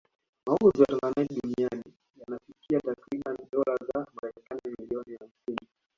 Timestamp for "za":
3.93-4.05